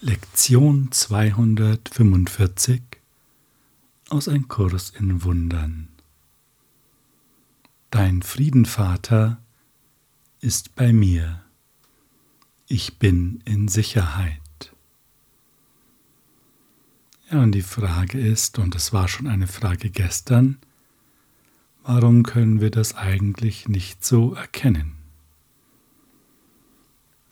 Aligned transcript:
Lektion 0.00 0.92
245 0.92 2.82
aus 4.10 4.28
Ein 4.28 4.46
Kurs 4.46 4.90
in 4.90 5.24
Wundern. 5.24 5.88
Dein 7.90 8.22
Friedenvater 8.22 9.42
ist 10.40 10.76
bei 10.76 10.92
mir. 10.92 11.42
Ich 12.68 13.00
bin 13.00 13.42
in 13.44 13.66
Sicherheit. 13.66 14.72
Ja, 17.32 17.42
und 17.42 17.50
die 17.50 17.62
Frage 17.62 18.20
ist, 18.20 18.60
und 18.60 18.76
es 18.76 18.92
war 18.92 19.08
schon 19.08 19.26
eine 19.26 19.48
Frage 19.48 19.90
gestern, 19.90 20.58
warum 21.82 22.22
können 22.22 22.60
wir 22.60 22.70
das 22.70 22.94
eigentlich 22.94 23.68
nicht 23.68 24.04
so 24.04 24.34
erkennen? 24.34 24.94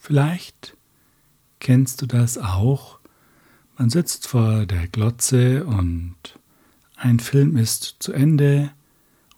Vielleicht 0.01 0.76
Kennst 1.61 2.03
du 2.03 2.07
das 2.07 2.39
auch? 2.39 2.99
Man 3.79 3.91
sitzt 3.91 4.27
vor 4.27 4.67
der 4.67 4.89
Glotze 4.89 5.65
und 5.67 6.15
ein 6.97 7.21
Film 7.21 7.57
ist 7.57 7.97
zu 7.99 8.13
Ende 8.13 8.71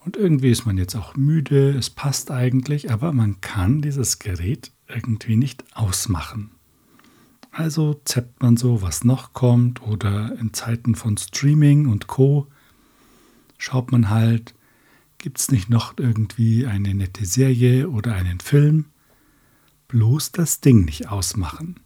und 0.05 0.17
irgendwie 0.17 0.51
ist 0.51 0.65
man 0.65 0.79
jetzt 0.79 0.95
auch 0.95 1.17
müde, 1.17 1.71
es 1.71 1.91
passt 1.91 2.31
eigentlich, 2.31 2.93
aber 2.93 3.13
man 3.13 3.41
kann 3.41 3.83
dieses 3.83 4.21
Gerät 4.21 4.71
irgendwie 4.87 5.37
nicht 5.37 5.65
ausmachen. 5.75 6.51
Also 7.51 8.01
zappt 8.05 8.41
man 8.41 8.57
so, 8.57 8.81
was 8.81 9.03
noch 9.03 9.33
kommt 9.33 9.83
oder 9.83 10.39
in 10.39 10.55
Zeiten 10.55 10.95
von 10.95 11.17
Streaming 11.17 11.89
und 11.89 12.07
Co. 12.07 12.47
schaut 13.59 13.91
man 13.91 14.09
halt, 14.09 14.55
gibt 15.19 15.39
es 15.39 15.51
nicht 15.51 15.69
noch 15.69 15.95
irgendwie 15.99 16.67
eine 16.67 16.95
nette 16.95 17.27
Serie 17.27 17.91
oder 17.91 18.15
einen 18.15 18.39
Film? 18.39 18.85
Bloß 19.89 20.31
das 20.31 20.61
Ding 20.61 20.85
nicht 20.85 21.09
ausmachen 21.09 21.81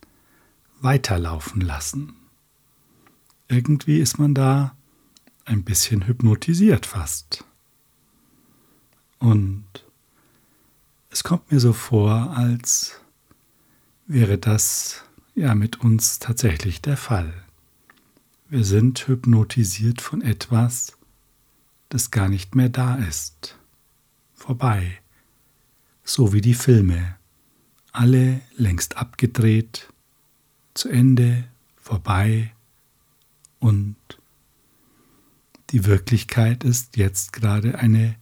weiterlaufen 0.82 1.60
lassen. 1.60 2.14
Irgendwie 3.48 4.00
ist 4.00 4.18
man 4.18 4.34
da 4.34 4.76
ein 5.44 5.64
bisschen 5.64 6.06
hypnotisiert 6.06 6.86
fast. 6.86 7.44
Und 9.18 9.64
es 11.10 11.22
kommt 11.22 11.52
mir 11.52 11.60
so 11.60 11.72
vor, 11.72 12.36
als 12.36 13.00
wäre 14.06 14.38
das 14.38 15.04
ja 15.34 15.54
mit 15.54 15.80
uns 15.80 16.18
tatsächlich 16.18 16.82
der 16.82 16.96
Fall. 16.96 17.32
Wir 18.48 18.64
sind 18.64 19.06
hypnotisiert 19.06 20.00
von 20.00 20.22
etwas, 20.22 20.98
das 21.88 22.10
gar 22.10 22.28
nicht 22.28 22.54
mehr 22.54 22.68
da 22.68 22.96
ist. 22.96 23.58
Vorbei. 24.34 24.98
So 26.04 26.32
wie 26.32 26.40
die 26.40 26.54
Filme. 26.54 27.16
Alle 27.92 28.40
längst 28.56 28.96
abgedreht, 28.96 29.91
zu 30.74 30.88
Ende, 30.88 31.44
vorbei 31.76 32.52
und 33.58 33.96
die 35.70 35.84
Wirklichkeit 35.86 36.64
ist 36.64 36.96
jetzt 36.96 37.32
gerade 37.32 37.78
eine 37.78 38.16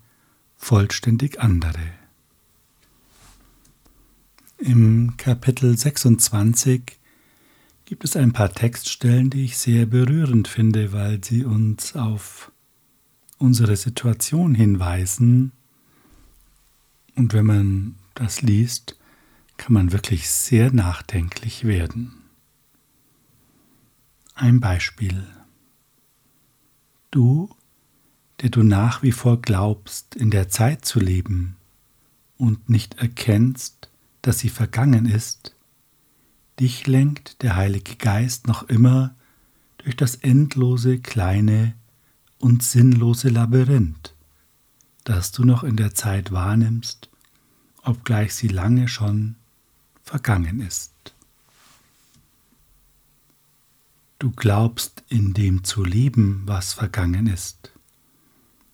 vollständig 0.56 1.40
andere. 1.40 1.92
Im 4.58 5.16
Kapitel 5.16 5.76
26 5.76 6.98
gibt 7.86 8.04
es 8.04 8.14
ein 8.14 8.32
paar 8.32 8.52
Textstellen, 8.52 9.30
die 9.30 9.46
ich 9.46 9.56
sehr 9.56 9.86
berührend 9.86 10.46
finde, 10.46 10.92
weil 10.92 11.24
sie 11.24 11.44
uns 11.44 11.96
auf 11.96 12.52
unsere 13.38 13.74
Situation 13.74 14.54
hinweisen. 14.54 15.52
Und 17.16 17.32
wenn 17.32 17.46
man 17.46 17.94
das 18.14 18.42
liest, 18.42 18.96
kann 19.56 19.72
man 19.72 19.92
wirklich 19.92 20.28
sehr 20.30 20.72
nachdenklich 20.72 21.64
werden. 21.64 22.19
Ein 24.42 24.58
Beispiel. 24.58 25.26
Du, 27.10 27.54
der 28.40 28.48
du 28.48 28.62
nach 28.62 29.02
wie 29.02 29.12
vor 29.12 29.42
glaubst, 29.42 30.16
in 30.16 30.30
der 30.30 30.48
Zeit 30.48 30.82
zu 30.82 30.98
leben 30.98 31.58
und 32.38 32.70
nicht 32.70 32.94
erkennst, 32.94 33.90
dass 34.22 34.38
sie 34.38 34.48
vergangen 34.48 35.04
ist, 35.04 35.54
dich 36.58 36.86
lenkt 36.86 37.42
der 37.42 37.56
Heilige 37.56 37.96
Geist 37.96 38.46
noch 38.46 38.62
immer 38.62 39.14
durch 39.76 39.94
das 39.94 40.14
endlose 40.14 41.00
kleine 41.00 41.74
und 42.38 42.62
sinnlose 42.62 43.28
Labyrinth, 43.28 44.14
das 45.04 45.32
du 45.32 45.44
noch 45.44 45.64
in 45.64 45.76
der 45.76 45.92
Zeit 45.92 46.32
wahrnimmst, 46.32 47.10
obgleich 47.82 48.32
sie 48.32 48.48
lange 48.48 48.88
schon 48.88 49.36
vergangen 50.02 50.60
ist. 50.60 50.89
Du 54.20 54.30
glaubst 54.30 55.02
in 55.08 55.32
dem 55.32 55.64
zu 55.64 55.82
leben, 55.82 56.42
was 56.44 56.74
vergangen 56.74 57.26
ist. 57.26 57.72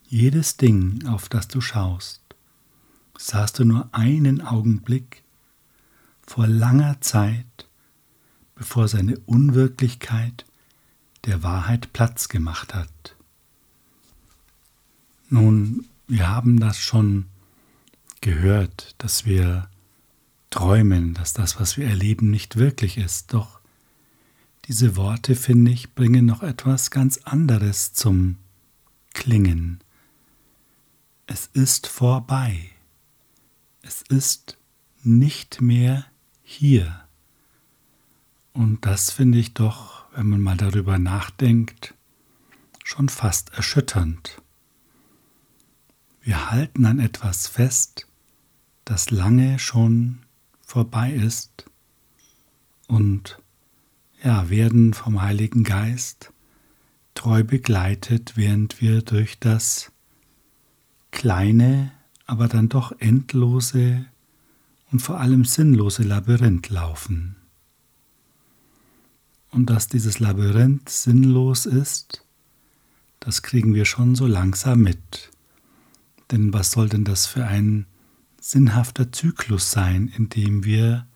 Jedes 0.08 0.56
Ding, 0.56 1.06
auf 1.06 1.28
das 1.28 1.46
du 1.46 1.60
schaust, 1.60 2.20
sahst 3.16 3.60
du 3.60 3.64
nur 3.64 3.88
einen 3.94 4.40
Augenblick 4.40 5.22
vor 6.26 6.48
langer 6.48 7.00
Zeit, 7.00 7.68
bevor 8.56 8.88
seine 8.88 9.20
Unwirklichkeit 9.20 10.46
der 11.26 11.44
Wahrheit 11.44 11.92
Platz 11.92 12.28
gemacht 12.28 12.74
hat. 12.74 13.14
Nun, 15.28 15.86
wir 16.08 16.28
haben 16.28 16.58
das 16.58 16.80
schon 16.80 17.26
gehört, 18.20 18.96
dass 18.98 19.24
wir 19.26 19.70
träumen, 20.50 21.14
dass 21.14 21.34
das, 21.34 21.60
was 21.60 21.76
wir 21.76 21.86
erleben, 21.86 22.32
nicht 22.32 22.56
wirklich 22.56 22.98
ist, 22.98 23.32
doch 23.32 23.55
diese 24.68 24.96
Worte, 24.96 25.36
finde 25.36 25.70
ich, 25.70 25.94
bringen 25.94 26.26
noch 26.26 26.42
etwas 26.42 26.90
ganz 26.90 27.18
anderes 27.18 27.92
zum 27.92 28.36
Klingen. 29.14 29.80
Es 31.26 31.46
ist 31.52 31.86
vorbei. 31.86 32.70
Es 33.82 34.02
ist 34.02 34.58
nicht 35.02 35.60
mehr 35.60 36.04
hier. 36.42 37.06
Und 38.52 38.84
das 38.86 39.10
finde 39.12 39.38
ich 39.38 39.54
doch, 39.54 40.04
wenn 40.12 40.28
man 40.28 40.40
mal 40.40 40.56
darüber 40.56 40.98
nachdenkt, 40.98 41.94
schon 42.82 43.08
fast 43.08 43.50
erschütternd. 43.50 44.42
Wir 46.22 46.50
halten 46.50 46.86
an 46.86 46.98
etwas 46.98 47.46
fest, 47.46 48.08
das 48.84 49.10
lange 49.10 49.60
schon 49.60 50.22
vorbei 50.60 51.12
ist 51.12 51.66
und 52.88 53.38
ja, 54.22 54.50
werden 54.50 54.94
vom 54.94 55.22
Heiligen 55.22 55.64
Geist 55.64 56.32
treu 57.14 57.42
begleitet, 57.44 58.36
während 58.36 58.80
wir 58.80 59.02
durch 59.02 59.38
das 59.38 59.90
kleine, 61.10 61.92
aber 62.26 62.48
dann 62.48 62.68
doch 62.68 62.92
endlose 62.98 64.06
und 64.92 65.00
vor 65.00 65.20
allem 65.20 65.44
sinnlose 65.44 66.02
Labyrinth 66.02 66.68
laufen. 66.68 67.36
Und 69.50 69.70
dass 69.70 69.88
dieses 69.88 70.18
Labyrinth 70.18 70.88
sinnlos 70.88 71.66
ist, 71.66 72.22
das 73.20 73.42
kriegen 73.42 73.74
wir 73.74 73.86
schon 73.86 74.14
so 74.14 74.26
langsam 74.26 74.82
mit. 74.82 75.30
Denn 76.30 76.52
was 76.52 76.72
soll 76.72 76.88
denn 76.88 77.04
das 77.04 77.26
für 77.26 77.46
ein 77.46 77.86
sinnhafter 78.40 79.10
Zyklus 79.10 79.70
sein, 79.70 80.08
in 80.08 80.28
dem 80.28 80.64
wir 80.64 81.06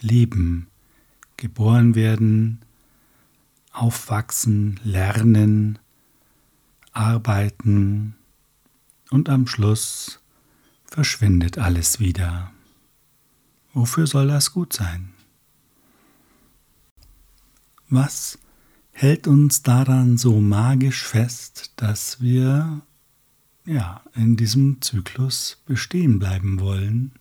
leben? 0.00 0.68
Geboren 1.36 1.94
werden, 1.94 2.60
aufwachsen, 3.72 4.80
lernen, 4.82 5.78
arbeiten 6.92 8.16
und 9.10 9.28
am 9.28 9.46
Schluss 9.46 10.20
verschwindet 10.86 11.58
alles 11.58 12.00
wieder. 12.00 12.52
Wofür 13.74 14.06
soll 14.06 14.28
das 14.28 14.52
gut 14.52 14.72
sein? 14.72 15.12
Was 17.88 18.38
hält 18.90 19.26
uns 19.26 19.62
daran 19.62 20.16
so 20.16 20.40
magisch 20.40 21.04
fest, 21.04 21.72
dass 21.76 22.20
wir 22.20 22.80
ja 23.66 24.02
in 24.14 24.36
diesem 24.36 24.80
Zyklus 24.80 25.62
bestehen 25.66 26.18
bleiben 26.18 26.58
wollen? 26.58 27.12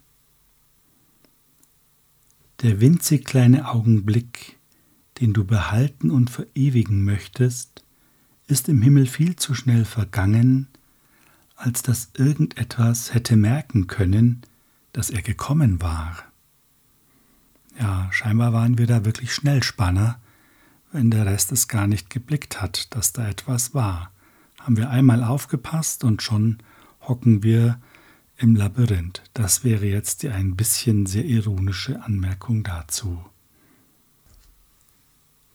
Der 2.62 2.80
winzig 2.80 3.25
kleine 3.25 3.69
Augenblick, 3.69 4.57
den 5.19 5.34
du 5.34 5.44
behalten 5.44 6.10
und 6.10 6.30
verewigen 6.30 7.04
möchtest, 7.04 7.84
ist 8.48 8.69
im 8.69 8.81
Himmel 8.81 9.07
viel 9.07 9.36
zu 9.36 9.54
schnell 9.54 9.86
vergangen, 9.86 10.68
als 11.56 11.81
dass 11.81 12.12
irgendetwas 12.16 13.13
hätte 13.13 13.36
merken 13.36 13.88
können, 13.88 14.42
dass 14.94 15.10
er 15.10 15.22
gekommen 15.22 15.81
war. 15.81 16.24
Ja, 17.80 18.07
scheinbar 18.12 18.54
waren 18.54 18.78
wir 18.78 18.88
da 18.88 19.04
wirklich 19.04 19.34
Schnellspanner, 19.34 20.19
wenn 20.92 21.12
der 21.12 21.25
Rest 21.25 21.51
es 21.51 21.68
gar 21.68 21.88
nicht 21.88 22.10
geblickt 22.10 22.62
hat, 22.62 22.96
dass 22.96 23.12
da 23.12 23.28
etwas 23.28 23.74
war. 23.74 24.12
Haben 24.60 24.78
wir 24.78 24.90
einmal 24.90 25.24
aufgepasst 25.24 26.06
und 26.06 26.22
schon 26.22 26.60
hocken 27.01 27.44
wir 27.44 27.80
im 28.38 28.56
Labyrinth. 28.56 29.24
Das 29.34 29.64
wäre 29.64 29.86
jetzt 29.86 30.24
die 30.24 30.30
ein 30.30 30.56
bisschen 30.56 31.06
sehr 31.06 31.26
ironische 31.26 32.02
Anmerkung 32.04 32.64
dazu. 32.64 33.24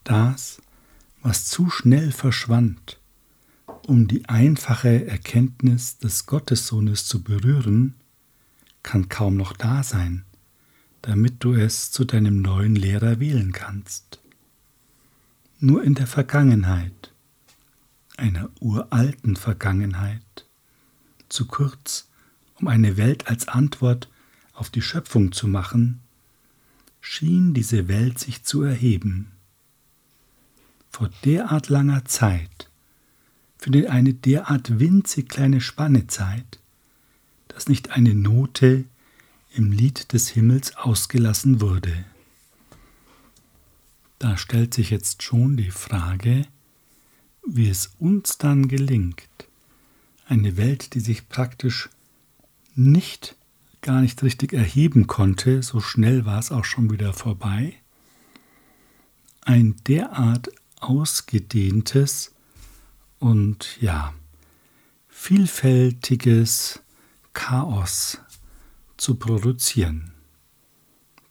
das, 0.05 0.61
was 1.23 1.45
zu 1.47 1.71
schnell 1.71 2.11
verschwand, 2.11 3.01
um 3.87 4.09
die 4.09 4.29
einfache 4.29 5.07
Erkenntnis 5.07 5.99
des 5.99 6.27
Gottessohnes 6.27 7.07
zu 7.07 7.23
berühren, 7.23 7.95
kann 8.83 9.09
kaum 9.09 9.37
noch 9.37 9.53
da 9.53 9.83
sein, 9.85 10.25
damit 11.03 11.45
du 11.45 11.53
es 11.55 11.93
zu 11.93 12.05
deinem 12.05 12.43
neuen 12.43 12.75
Lehrer 12.75 13.21
wählen 13.21 13.53
kannst. 13.53 14.21
Nur 15.61 15.85
in 15.85 15.95
der 15.95 16.07
Vergangenheit, 16.09 17.13
einer 18.17 18.51
uralten 18.61 19.37
Vergangenheit, 19.37 20.47
zu 21.29 21.47
kurz, 21.47 22.10
um 22.61 22.69
eine 22.69 22.97
Welt 22.97 23.29
als 23.29 23.49
Antwort 23.49 24.09
auf 24.53 24.71
die 24.71 24.83
Schöpfung 24.83 25.33
zu 25.33 25.49
machen, 25.49 26.01
schien 27.01 27.55
diese 27.55 27.89
Welt 27.89 28.19
sich 28.19 28.43
zu 28.43 28.63
erheben. 28.63 29.31
Vor 30.91 31.11
derart 31.25 31.69
langer 31.69 32.05
Zeit, 32.05 32.69
für 33.57 33.91
eine 33.91 34.15
derart 34.15 34.79
winzig 34.79 35.29
kleine 35.29 35.61
Spanne 35.61 36.07
Zeit, 36.07 36.59
dass 37.49 37.69
nicht 37.69 37.91
eine 37.91 38.15
Note 38.15 38.85
im 39.55 39.73
Lied 39.73 40.13
des 40.13 40.29
Himmels 40.29 40.77
ausgelassen 40.77 41.61
wurde. 41.61 42.05
Da 44.19 44.37
stellt 44.37 44.75
sich 44.75 44.91
jetzt 44.91 45.23
schon 45.23 45.57
die 45.57 45.71
Frage, 45.71 46.47
wie 47.47 47.69
es 47.69 47.93
uns 47.99 48.37
dann 48.39 48.69
gelingt, 48.69 49.27
eine 50.27 50.57
Welt, 50.57 50.95
die 50.95 51.01
sich 51.01 51.29
praktisch 51.29 51.89
nicht, 52.75 53.37
gar 53.83 54.01
nicht 54.01 54.23
richtig 54.23 54.53
erheben 54.53 55.07
konnte, 55.07 55.63
so 55.63 55.81
schnell 55.81 56.25
war 56.25 56.39
es 56.39 56.53
auch 56.53 56.65
schon 56.65 56.91
wieder 56.91 57.13
vorbei, 57.13 57.75
ein 59.43 59.77
derart 59.87 60.51
ausgedehntes 60.81 62.35
und 63.19 63.81
ja, 63.81 64.15
vielfältiges 65.09 66.81
Chaos 67.33 68.19
zu 68.97 69.15
produzieren. 69.17 70.13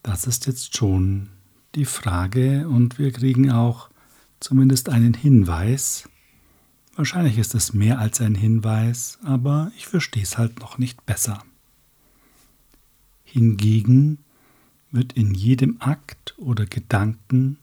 Das 0.03 0.27
ist 0.27 0.47
jetzt 0.47 0.75
schon 0.75 1.29
die 1.75 1.85
Frage 1.85 2.67
und 2.67 2.97
wir 2.97 3.11
kriegen 3.11 3.51
auch 3.51 3.89
zumindest 4.39 4.89
einen 4.89 5.13
Hinweis. 5.13 6.09
Wahrscheinlich 6.99 7.37
ist 7.37 7.55
es 7.55 7.73
mehr 7.73 7.99
als 7.99 8.19
ein 8.19 8.35
Hinweis, 8.35 9.19
aber 9.23 9.71
ich 9.77 9.87
verstehe 9.87 10.21
es 10.21 10.37
halt 10.37 10.59
noch 10.59 10.77
nicht 10.77 11.05
besser. 11.05 11.41
Hingegen 13.23 14.17
wird 14.91 15.13
in 15.13 15.33
jedem 15.33 15.77
Akt 15.79 16.35
oder 16.37 16.65
Gedanken 16.65 17.57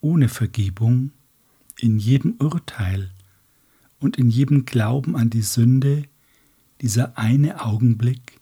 ohne 0.00 0.28
Vergebung, 0.28 1.10
in 1.76 1.98
jedem 1.98 2.34
Urteil 2.38 3.10
und 3.98 4.18
in 4.18 4.30
jedem 4.30 4.66
Glauben 4.66 5.16
an 5.16 5.30
die 5.30 5.42
Sünde 5.42 6.04
dieser 6.80 7.18
eine 7.18 7.64
Augenblick 7.64 8.38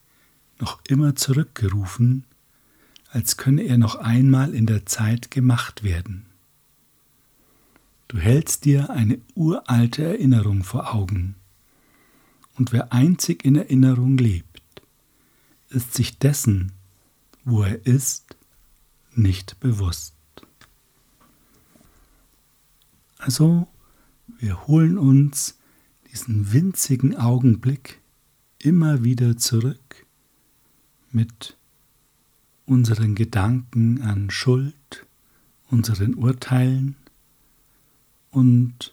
noch 0.60 0.78
immer 0.86 1.16
zurückgerufen, 1.16 2.24
als 3.08 3.38
könne 3.38 3.62
er 3.62 3.78
noch 3.78 3.94
einmal 3.94 4.52
in 4.52 4.66
der 4.66 4.84
Zeit 4.84 5.30
gemacht 5.30 5.84
werden. 5.84 6.26
Du 8.14 8.20
hältst 8.20 8.64
dir 8.64 8.90
eine 8.90 9.20
uralte 9.34 10.04
Erinnerung 10.04 10.62
vor 10.62 10.94
Augen, 10.94 11.34
und 12.56 12.70
wer 12.70 12.92
einzig 12.92 13.44
in 13.44 13.56
Erinnerung 13.56 14.16
lebt, 14.16 14.62
ist 15.70 15.94
sich 15.94 16.16
dessen, 16.20 16.70
wo 17.44 17.64
er 17.64 17.84
ist, 17.84 18.36
nicht 19.16 19.58
bewusst. 19.58 20.14
Also, 23.18 23.66
wir 24.38 24.68
holen 24.68 24.96
uns 24.96 25.58
diesen 26.12 26.52
winzigen 26.52 27.16
Augenblick 27.16 28.00
immer 28.60 29.02
wieder 29.02 29.36
zurück 29.36 30.06
mit 31.10 31.56
unseren 32.64 33.16
Gedanken 33.16 34.02
an 34.02 34.30
Schuld, 34.30 35.04
unseren 35.68 36.14
Urteilen 36.14 36.94
und 38.34 38.92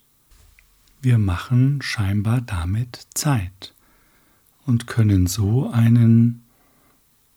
wir 1.01 1.17
machen 1.17 1.81
scheinbar 1.81 2.41
damit 2.41 3.07
Zeit 3.13 3.73
und 4.65 4.87
können 4.87 5.27
so 5.27 5.69
einen 5.69 6.43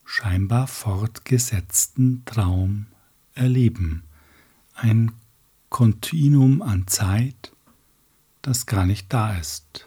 scheinbar 0.04 0.66
fortgesetzten 0.66 2.24
Traum 2.24 2.86
erleben, 3.34 4.04
ein 4.74 5.12
Kontinuum 5.70 6.62
an 6.62 6.86
Zeit, 6.86 7.52
das 8.42 8.66
gar 8.66 8.86
nicht 8.86 9.12
da 9.12 9.36
ist. 9.36 9.86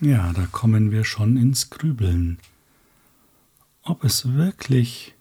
Ja, 0.00 0.32
da 0.32 0.46
kommen 0.46 0.90
wir 0.90 1.04
schon 1.04 1.36
ins 1.36 1.70
Grübeln 1.70 2.38
ob 3.84 4.02
es 4.02 4.34
wirklich 4.34 5.14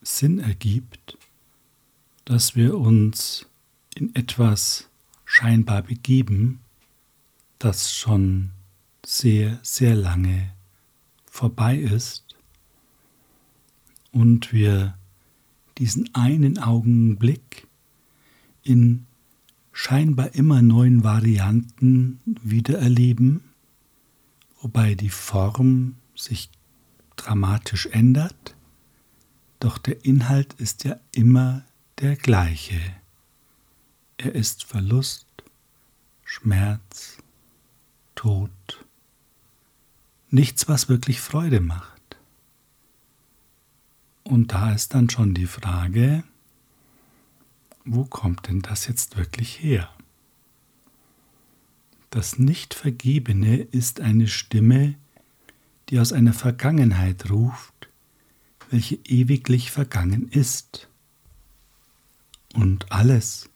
Sinn 0.00 0.38
ergibt, 0.38 1.18
dass 2.24 2.56
wir 2.56 2.78
uns 2.78 3.46
in 3.94 4.14
etwas 4.14 4.88
scheinbar 5.40 5.80
begeben, 5.80 6.60
das 7.58 7.94
schon 7.94 8.50
sehr, 9.06 9.58
sehr 9.62 9.94
lange 9.94 10.52
vorbei 11.24 11.78
ist 11.78 12.36
und 14.12 14.52
wir 14.52 14.98
diesen 15.78 16.14
einen 16.14 16.58
Augenblick 16.58 17.66
in 18.62 19.06
scheinbar 19.72 20.34
immer 20.34 20.60
neuen 20.60 21.04
Varianten 21.04 22.20
wiedererleben, 22.26 23.40
wobei 24.60 24.94
die 24.94 25.08
Form 25.08 25.94
sich 26.14 26.50
dramatisch 27.16 27.86
ändert, 27.86 28.56
doch 29.58 29.78
der 29.78 30.04
Inhalt 30.04 30.52
ist 30.58 30.84
ja 30.84 31.00
immer 31.14 31.64
der 31.98 32.16
gleiche. 32.16 32.78
Er 34.18 34.34
ist 34.34 34.64
Verlust, 34.64 35.29
Schmerz, 36.32 37.18
Tod, 38.14 38.86
nichts, 40.30 40.68
was 40.68 40.88
wirklich 40.88 41.20
Freude 41.20 41.58
macht. 41.58 42.20
Und 44.22 44.52
da 44.52 44.72
ist 44.72 44.94
dann 44.94 45.10
schon 45.10 45.34
die 45.34 45.48
Frage, 45.48 46.22
wo 47.84 48.04
kommt 48.04 48.46
denn 48.46 48.62
das 48.62 48.86
jetzt 48.86 49.16
wirklich 49.16 49.60
her? 49.60 49.90
Das 52.10 52.38
Nichtvergebene 52.38 53.56
ist 53.56 54.00
eine 54.00 54.28
Stimme, 54.28 54.94
die 55.88 55.98
aus 55.98 56.12
einer 56.12 56.32
Vergangenheit 56.32 57.28
ruft, 57.28 57.88
welche 58.70 59.00
ewiglich 59.04 59.72
vergangen 59.72 60.28
ist. 60.28 60.88
Und 62.54 62.92
alles, 62.92 63.49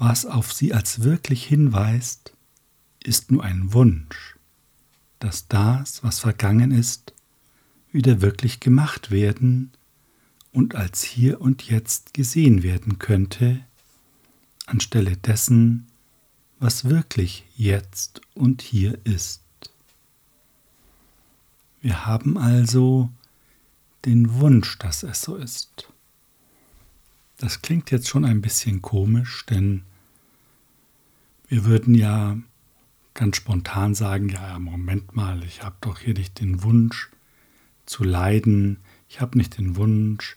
was 0.00 0.24
auf 0.24 0.50
sie 0.54 0.72
als 0.72 1.02
wirklich 1.02 1.44
hinweist, 1.44 2.32
ist 3.04 3.30
nur 3.30 3.44
ein 3.44 3.74
Wunsch, 3.74 4.38
dass 5.18 5.46
das, 5.46 6.02
was 6.02 6.20
vergangen 6.20 6.70
ist, 6.70 7.12
wieder 7.92 8.22
wirklich 8.22 8.60
gemacht 8.60 9.10
werden 9.10 9.72
und 10.52 10.74
als 10.74 11.02
hier 11.02 11.42
und 11.42 11.64
jetzt 11.64 12.14
gesehen 12.14 12.62
werden 12.62 12.98
könnte, 12.98 13.60
anstelle 14.64 15.18
dessen, 15.18 15.86
was 16.58 16.86
wirklich 16.86 17.44
jetzt 17.54 18.22
und 18.32 18.62
hier 18.62 18.98
ist. 19.04 19.42
Wir 21.82 22.06
haben 22.06 22.38
also 22.38 23.10
den 24.06 24.40
Wunsch, 24.40 24.78
dass 24.78 25.02
es 25.02 25.20
so 25.20 25.36
ist. 25.36 25.92
Das 27.40 27.62
klingt 27.62 27.90
jetzt 27.90 28.06
schon 28.06 28.26
ein 28.26 28.42
bisschen 28.42 28.82
komisch, 28.82 29.46
denn 29.46 29.84
wir 31.48 31.64
würden 31.64 31.94
ja 31.94 32.36
ganz 33.14 33.38
spontan 33.38 33.94
sagen, 33.94 34.28
ja, 34.28 34.58
Moment 34.58 35.16
mal, 35.16 35.42
ich 35.44 35.62
habe 35.62 35.76
doch 35.80 36.00
hier 36.00 36.12
nicht 36.12 36.38
den 36.38 36.62
Wunsch 36.62 37.08
zu 37.86 38.04
leiden, 38.04 38.76
ich 39.08 39.22
habe 39.22 39.38
nicht 39.38 39.56
den 39.56 39.76
Wunsch, 39.76 40.36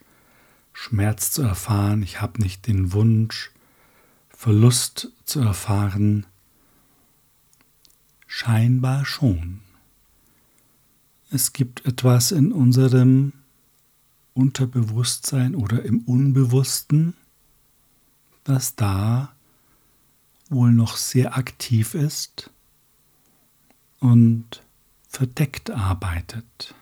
Schmerz 0.72 1.32
zu 1.32 1.42
erfahren, 1.42 2.04
ich 2.04 2.22
habe 2.22 2.42
nicht 2.42 2.68
den 2.68 2.94
Wunsch, 2.94 3.52
Verlust 4.30 5.12
zu 5.26 5.42
erfahren. 5.42 6.26
Scheinbar 8.28 9.04
schon. 9.04 9.60
Es 11.32 11.52
gibt 11.52 11.86
etwas 11.86 12.32
in 12.32 12.54
unserem 12.54 13.34
Unterbewusstsein 14.34 15.56
oder 15.56 15.84
im 15.84 16.00
Unbewussten, 16.02 17.16
das 18.44 18.76
da 18.76 19.34
wohl 20.50 20.72
noch 20.72 20.98
sehr 20.98 21.38
aktiv 21.38 21.94
ist 21.94 22.50
und 24.00 24.64
verdeckt 25.08 25.72
arbeitet. 25.72 26.76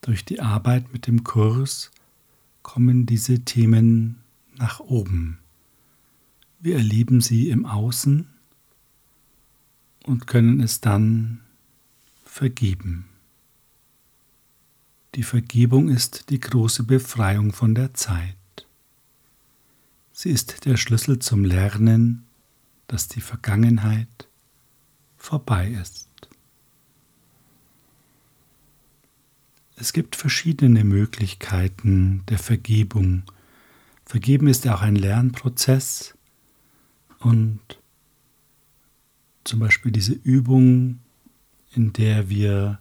Durch 0.00 0.24
die 0.24 0.40
Arbeit 0.40 0.92
mit 0.92 1.06
dem 1.06 1.24
Kurs 1.24 1.90
kommen 2.62 3.06
diese 3.06 3.40
Themen 3.40 4.22
nach 4.56 4.80
oben, 4.80 5.38
wir 6.60 6.76
erleben 6.76 7.20
sie 7.20 7.50
im 7.50 7.66
Außen 7.66 8.26
und 10.04 10.26
können 10.26 10.60
es 10.60 10.80
dann 10.80 11.40
vergeben. 12.24 13.07
Die 15.18 15.24
Vergebung 15.24 15.88
ist 15.88 16.30
die 16.30 16.38
große 16.38 16.84
Befreiung 16.84 17.52
von 17.52 17.74
der 17.74 17.92
Zeit. 17.92 18.36
Sie 20.12 20.30
ist 20.30 20.64
der 20.64 20.76
Schlüssel 20.76 21.18
zum 21.18 21.44
Lernen, 21.44 22.24
dass 22.86 23.08
die 23.08 23.20
Vergangenheit 23.20 24.28
vorbei 25.16 25.70
ist. 25.70 26.08
Es 29.74 29.92
gibt 29.92 30.14
verschiedene 30.14 30.84
Möglichkeiten 30.84 32.22
der 32.28 32.38
Vergebung. 32.38 33.24
Vergeben 34.04 34.46
ist 34.46 34.66
ja 34.66 34.76
auch 34.76 34.82
ein 34.82 34.94
Lernprozess 34.94 36.14
und 37.18 37.58
zum 39.42 39.58
Beispiel 39.58 39.90
diese 39.90 40.12
Übung, 40.12 41.00
in 41.72 41.92
der 41.92 42.30
wir 42.30 42.78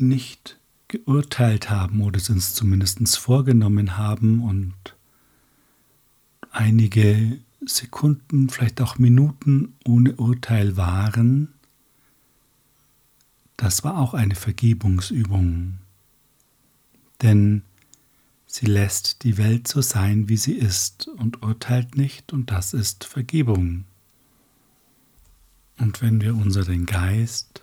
nicht 0.00 0.58
geurteilt 0.88 1.70
haben 1.70 2.02
oder 2.02 2.16
es 2.16 2.30
uns 2.30 2.54
zumindest 2.54 3.16
vorgenommen 3.16 3.96
haben 3.96 4.42
und 4.42 4.74
einige 6.50 7.38
Sekunden, 7.64 8.48
vielleicht 8.48 8.80
auch 8.80 8.98
Minuten 8.98 9.74
ohne 9.84 10.14
Urteil 10.16 10.76
waren, 10.76 11.52
das 13.56 13.82
war 13.84 13.98
auch 13.98 14.14
eine 14.14 14.36
Vergebungsübung. 14.36 15.78
Denn 17.20 17.62
sie 18.46 18.66
lässt 18.66 19.24
die 19.24 19.36
Welt 19.36 19.66
so 19.66 19.82
sein, 19.82 20.28
wie 20.28 20.36
sie 20.36 20.52
ist 20.52 21.08
und 21.08 21.42
urteilt 21.42 21.96
nicht, 21.96 22.32
und 22.32 22.50
das 22.50 22.72
ist 22.72 23.04
Vergebung. 23.04 23.84
Und 25.78 26.00
wenn 26.00 26.20
wir 26.20 26.34
unseren 26.34 26.86
Geist 26.86 27.62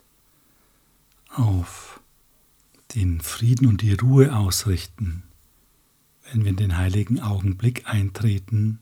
auf 1.30 1.95
den 2.96 3.20
Frieden 3.22 3.68
und 3.68 3.82
die 3.82 3.94
Ruhe 3.94 4.36
ausrichten, 4.36 5.24
wenn 6.32 6.44
wir 6.44 6.52
in 6.52 6.56
den 6.56 6.78
heiligen 6.78 7.20
Augenblick 7.20 7.88
eintreten, 7.88 8.80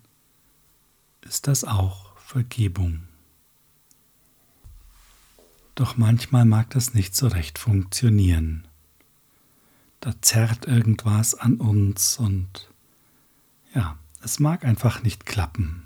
ist 1.22 1.48
das 1.48 1.64
auch 1.64 2.18
Vergebung. 2.18 3.04
Doch 5.76 5.98
manchmal 5.98 6.46
mag 6.46 6.70
das 6.70 6.94
nicht 6.94 7.16
so 7.16 7.28
recht 7.28 7.58
funktionieren. 7.58 8.68
Da 10.00 10.14
zerrt 10.22 10.68
irgendwas 10.68 11.34
an 11.34 11.56
uns 11.56 12.18
und 12.18 12.70
ja, 13.74 13.98
es 14.22 14.40
mag 14.40 14.64
einfach 14.64 15.02
nicht 15.02 15.26
klappen. 15.26 15.84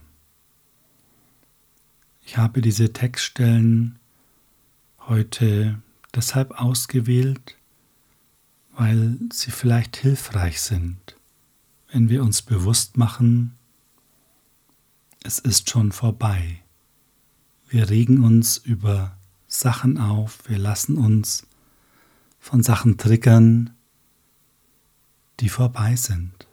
Ich 2.25 2.37
habe 2.37 2.61
diese 2.61 2.91
Textstellen 2.91 3.99
heute 4.99 5.81
deshalb 6.13 6.59
ausgewählt, 6.59 7.56
weil 8.77 9.17
sie 9.33 9.49
vielleicht 9.49 9.97
hilfreich 9.97 10.61
sind, 10.61 11.15
wenn 11.91 12.09
wir 12.09 12.21
uns 12.21 12.43
bewusst 12.43 12.95
machen, 12.95 13.57
es 15.23 15.39
ist 15.39 15.71
schon 15.71 15.91
vorbei. 15.91 16.61
Wir 17.67 17.89
regen 17.89 18.23
uns 18.23 18.57
über 18.57 19.17
Sachen 19.47 19.97
auf, 19.97 20.47
wir 20.47 20.59
lassen 20.59 20.97
uns 20.97 21.47
von 22.39 22.61
Sachen 22.61 22.99
triggern, 22.99 23.71
die 25.39 25.49
vorbei 25.49 25.95
sind, 25.95 26.47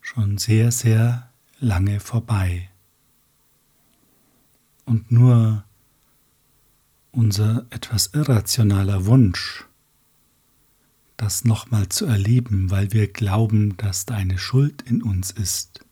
schon 0.00 0.38
sehr, 0.38 0.72
sehr 0.72 1.30
lange 1.58 2.00
vorbei. 2.00 2.70
Und 4.86 5.12
nur 5.12 5.64
unser 7.12 7.66
etwas 7.68 8.08
irrationaler 8.14 9.04
Wunsch, 9.04 9.66
das 11.20 11.44
nochmal 11.44 11.90
zu 11.90 12.06
erleben, 12.06 12.70
weil 12.70 12.92
wir 12.92 13.06
glauben, 13.06 13.76
dass 13.76 14.06
da 14.06 14.14
eine 14.14 14.38
Schuld 14.38 14.80
in 14.80 15.02
uns 15.02 15.30
ist 15.30 15.84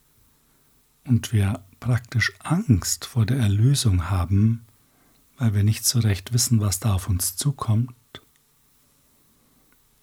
und 1.04 1.34
wir 1.34 1.62
praktisch 1.80 2.32
Angst 2.38 3.04
vor 3.04 3.26
der 3.26 3.36
Erlösung 3.36 4.08
haben, 4.08 4.64
weil 5.36 5.52
wir 5.52 5.64
nicht 5.64 5.84
so 5.84 5.98
recht 5.98 6.32
wissen, 6.32 6.60
was 6.60 6.80
da 6.80 6.94
auf 6.94 7.10
uns 7.10 7.36
zukommt, 7.36 7.92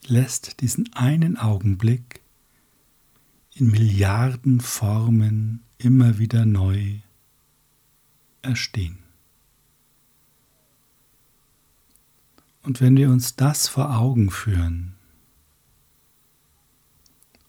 lässt 0.06 0.62
diesen 0.62 0.94
einen 0.94 1.38
Augenblick 1.38 2.22
in 3.56 3.72
Milliarden 3.72 4.62
Formen 4.62 5.64
immer 5.80 6.20
wieder 6.20 6.46
neu 6.46 7.00
erstehen. 8.44 9.00
Und 12.62 12.80
wenn 12.80 12.96
wir 12.96 13.10
uns 13.10 13.36
das 13.36 13.68
vor 13.68 13.98
Augen 13.98 14.30
führen 14.30 14.95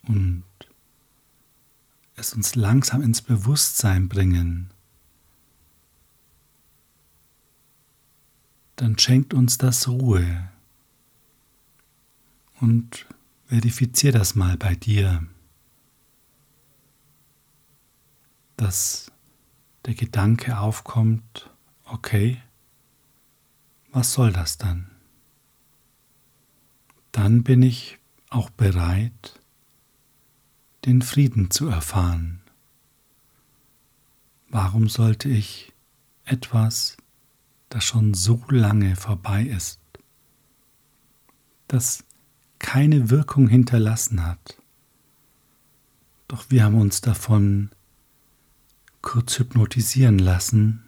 und 0.06 0.44
es 2.16 2.32
uns 2.34 2.54
langsam 2.54 3.02
ins 3.02 3.22
Bewusstsein 3.22 4.08
bringen, 4.08 4.70
dann 8.76 8.98
schenkt 8.98 9.34
uns 9.34 9.58
das 9.58 9.88
Ruhe. 9.88 10.50
Und 12.60 13.06
verifizier 13.46 14.12
das 14.12 14.34
mal 14.34 14.56
bei 14.56 14.74
dir, 14.74 15.26
dass 18.56 19.12
der 19.84 19.94
Gedanke 19.94 20.58
aufkommt, 20.58 21.50
okay, 21.84 22.42
was 23.92 24.12
soll 24.12 24.32
das 24.32 24.58
dann? 24.58 24.90
Dann 27.12 27.42
bin 27.44 27.62
ich 27.62 27.98
auch 28.30 28.50
bereit, 28.50 29.40
den 30.86 31.02
Frieden 31.02 31.50
zu 31.50 31.68
erfahren. 31.68 32.40
Warum 34.48 34.88
sollte 34.88 35.28
ich 35.28 35.72
etwas, 36.24 36.96
das 37.68 37.84
schon 37.84 38.14
so 38.14 38.42
lange 38.48 38.94
vorbei 38.94 39.42
ist, 39.42 39.80
das 41.66 42.04
keine 42.60 43.10
Wirkung 43.10 43.48
hinterlassen 43.48 44.24
hat, 44.24 44.62
doch 46.28 46.50
wir 46.50 46.64
haben 46.64 46.80
uns 46.80 47.00
davon 47.00 47.70
kurz 49.02 49.38
hypnotisieren 49.38 50.20
lassen 50.20 50.84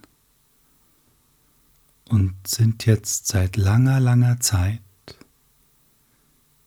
und 2.05 2.35
sind 2.47 2.87
jetzt 2.87 3.27
seit 3.27 3.57
langer, 3.57 3.99
langer 3.99 4.39
Zeit 4.41 4.81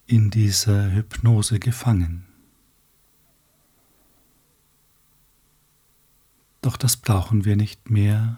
in 0.06 0.30
dieser 0.30 0.92
Hypnose 0.92 1.60
gefangen. 1.60 2.31
Doch 6.62 6.78
das 6.78 6.98
brauchen 6.98 7.46
wir 7.46 7.56
nicht 7.56 7.90
mehr 7.90 8.38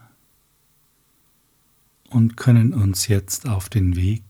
und 2.10 2.38
können 2.38 2.74
uns 2.74 3.08
jetzt 3.08 3.48
auf 3.48 3.70
den 3.70 3.96
Weg 3.96 4.24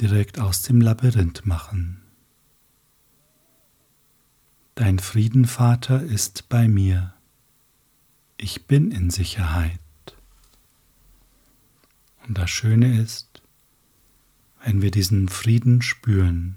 direkt 0.00 0.38
aus 0.38 0.62
dem 0.62 0.80
Labyrinth 0.80 1.46
machen. 1.46 2.02
Dein 4.74 4.98
Friedenvater 4.98 6.02
ist 6.02 6.48
bei 6.48 6.68
mir 6.68 7.14
ich 8.36 8.66
bin 8.66 8.90
in 8.90 9.10
Sicherheit. 9.10 9.80
Und 12.26 12.36
das 12.38 12.50
Schöne 12.50 13.00
ist, 13.00 13.42
wenn 14.62 14.82
wir 14.82 14.90
diesen 14.90 15.28
Frieden 15.28 15.82
spüren, 15.82 16.56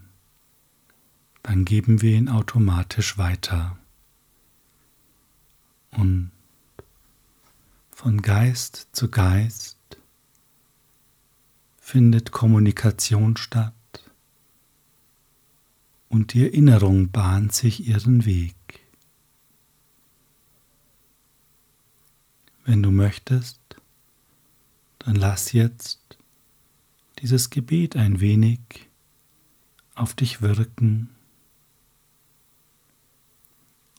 dann 1.43 1.65
geben 1.65 2.01
wir 2.01 2.15
ihn 2.15 2.29
automatisch 2.29 3.17
weiter. 3.17 3.77
Und 5.91 6.31
von 7.91 8.21
Geist 8.21 8.89
zu 8.91 9.09
Geist 9.09 9.77
findet 11.79 12.31
Kommunikation 12.31 13.37
statt 13.37 13.73
und 16.09 16.33
die 16.33 16.43
Erinnerung 16.43 17.11
bahnt 17.11 17.53
sich 17.53 17.87
ihren 17.87 18.25
Weg. 18.25 18.55
Wenn 22.65 22.83
du 22.83 22.91
möchtest, 22.91 23.59
dann 24.99 25.15
lass 25.15 25.53
jetzt 25.53 26.17
dieses 27.19 27.49
Gebet 27.49 27.95
ein 27.95 28.19
wenig 28.19 28.59
auf 29.95 30.13
dich 30.13 30.41
wirken 30.41 31.09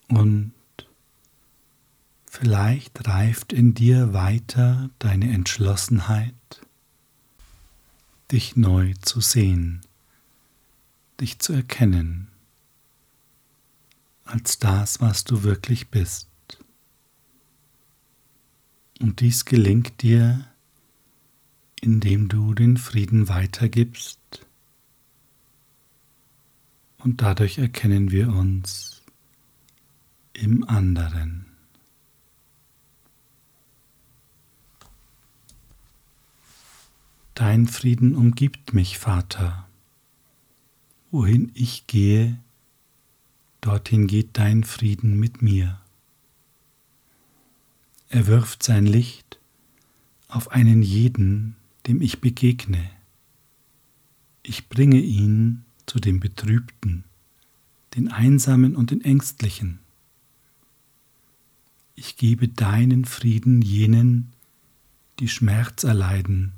und 0.07 0.53
vielleicht 2.29 3.07
reift 3.07 3.51
in 3.51 3.73
dir 3.73 4.13
weiter 4.13 4.91
deine 4.99 5.33
Entschlossenheit, 5.33 6.61
dich 8.31 8.55
neu 8.55 8.93
zu 9.01 9.19
sehen, 9.19 9.81
dich 11.19 11.39
zu 11.39 11.53
erkennen 11.53 12.27
als 14.25 14.59
das, 14.59 15.01
was 15.01 15.23
du 15.23 15.41
wirklich 15.41 15.89
bist. 15.89 16.29
Und 18.99 19.21
dies 19.21 19.45
gelingt 19.45 20.03
dir, 20.03 20.45
indem 21.81 22.27
du 22.27 22.53
den 22.53 22.77
Frieden 22.77 23.27
weitergibst. 23.27 24.45
Und 26.99 27.23
dadurch 27.23 27.57
erkennen 27.57 28.11
wir 28.11 28.29
uns 28.29 29.01
im 30.33 30.63
anderen. 30.69 31.48
Dein 37.39 37.67
Frieden 37.67 38.15
umgibt 38.15 38.73
mich, 38.73 38.97
Vater. 38.97 39.65
Wohin 41.09 41.53
ich 41.53 41.87
gehe, 41.87 42.37
dorthin 43.61 44.07
geht 44.07 44.31
dein 44.33 44.65
Frieden 44.65 45.17
mit 45.17 45.41
mir. 45.41 45.79
Er 48.09 48.27
wirft 48.27 48.61
sein 48.61 48.85
Licht 48.85 49.39
auf 50.27 50.51
einen 50.51 50.81
jeden, 50.81 51.55
dem 51.87 52.01
ich 52.01 52.19
begegne. 52.19 52.89
Ich 54.43 54.67
bringe 54.67 54.99
ihn 54.99 55.63
zu 55.85 56.01
dem 56.01 56.19
Betrübten, 56.19 57.05
den 57.95 58.09
Einsamen 58.09 58.75
und 58.75 58.91
den 58.91 58.99
Ängstlichen. 58.99 59.79
Ich 61.95 62.17
gebe 62.17 62.49
deinen 62.49 63.05
Frieden 63.05 63.61
jenen, 63.61 64.33
die 65.21 65.29
Schmerz 65.29 65.85
erleiden 65.85 66.51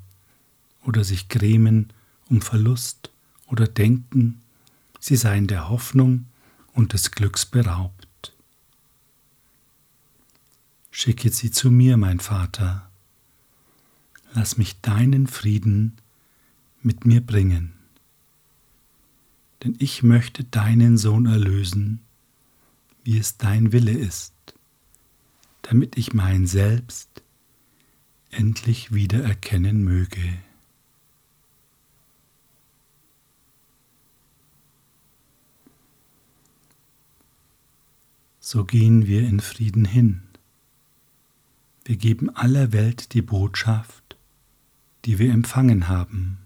oder 0.84 1.04
sich 1.04 1.28
grämen 1.28 1.92
um 2.28 2.40
Verlust 2.40 3.10
oder 3.46 3.66
denken, 3.66 4.40
sie 4.98 5.16
seien 5.16 5.46
der 5.46 5.68
Hoffnung 5.68 6.26
und 6.72 6.92
des 6.92 7.10
Glücks 7.10 7.46
beraubt. 7.46 8.34
Schicke 10.90 11.30
sie 11.30 11.50
zu 11.50 11.70
mir, 11.70 11.96
mein 11.96 12.20
Vater, 12.20 12.90
lass 14.34 14.58
mich 14.58 14.80
deinen 14.80 15.26
Frieden 15.26 15.96
mit 16.82 17.06
mir 17.06 17.20
bringen, 17.20 17.72
denn 19.62 19.76
ich 19.78 20.02
möchte 20.02 20.44
deinen 20.44 20.98
Sohn 20.98 21.26
erlösen, 21.26 22.00
wie 23.04 23.18
es 23.18 23.36
dein 23.36 23.72
Wille 23.72 23.92
ist, 23.92 24.34
damit 25.62 25.96
ich 25.96 26.12
mein 26.12 26.46
Selbst 26.46 27.22
endlich 28.30 28.92
wiedererkennen 28.92 29.82
möge. 29.84 30.38
So 38.52 38.66
gehen 38.66 39.06
wir 39.06 39.26
in 39.26 39.40
Frieden 39.40 39.86
hin. 39.86 40.20
Wir 41.86 41.96
geben 41.96 42.28
aller 42.36 42.70
Welt 42.70 43.14
die 43.14 43.22
Botschaft, 43.22 44.18
die 45.06 45.18
wir 45.18 45.32
empfangen 45.32 45.88
haben. 45.88 46.36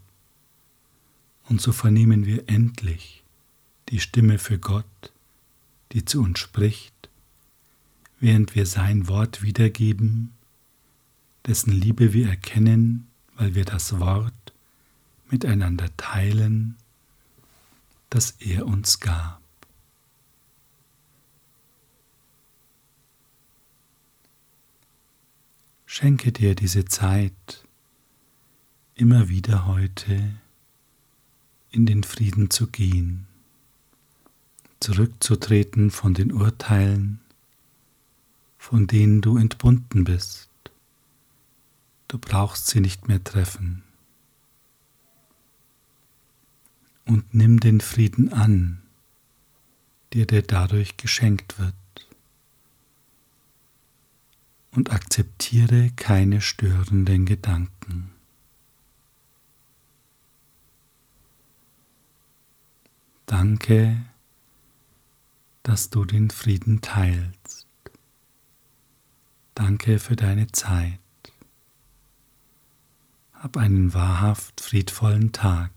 Und 1.48 1.60
so 1.60 1.72
vernehmen 1.72 2.25
wir 2.25 2.48
endlich 2.48 3.25
die 3.88 3.98
Stimme 3.98 4.38
für 4.38 4.56
Gott, 4.56 5.12
die 5.90 6.04
zu 6.04 6.22
uns 6.22 6.38
spricht, 6.38 7.08
während 8.20 8.54
wir 8.54 8.66
sein 8.66 9.08
Wort 9.08 9.42
wiedergeben, 9.42 10.30
dessen 11.44 11.72
Liebe 11.72 12.12
wir 12.12 12.28
erkennen, 12.28 13.08
weil 13.34 13.56
wir 13.56 13.64
das 13.64 13.98
Wort 13.98 14.52
miteinander 15.28 15.88
teilen, 15.96 16.76
das 18.10 18.36
er 18.38 18.64
uns 18.64 19.00
gab. 19.00 19.40
Schenke 25.99 26.30
dir 26.30 26.54
diese 26.54 26.85
Zeit, 26.85 27.65
immer 28.97 29.30
wieder 29.30 29.65
heute 29.65 30.35
in 31.71 31.87
den 31.87 32.04
Frieden 32.04 32.50
zu 32.50 32.67
gehen, 32.67 33.26
zurückzutreten 34.78 35.91
von 35.91 36.13
den 36.13 36.35
Urteilen, 36.35 37.23
von 38.59 38.87
denen 38.87 39.23
du 39.23 39.39
entbunden 39.39 40.04
bist. 40.04 40.50
Du 42.09 42.19
brauchst 42.19 42.67
sie 42.67 42.82
nicht 42.82 43.09
mehr 43.09 43.25
treffen. 43.25 43.82
Und 47.06 47.35
nimm 47.35 47.59
den 47.59 47.80
Frieden 47.80 48.35
an, 48.35 48.82
der 50.13 50.26
dir 50.26 50.43
dadurch 50.43 50.99
geschenkt 50.99 51.59
wird 51.59 51.75
und 54.76 54.93
akzeptiere 54.93 55.91
keine 55.97 56.41
störenden 56.41 57.25
Gedanken. 57.25 58.12
Danke, 63.25 64.04
dass 65.62 65.91
du 65.91 66.04
den 66.04 66.30
Frieden 66.30 66.80
teilst. 66.80 67.67
Danke 69.54 69.99
für 69.99 70.15
deine 70.15 70.47
Zeit. 70.52 71.00
Hab 73.32 73.56
einen 73.56 73.95
wahrhaft 73.95 74.60
friedvollen 74.60 75.32
Tag. 75.32 75.71